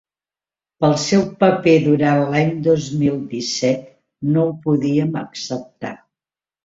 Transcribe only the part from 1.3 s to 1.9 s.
paper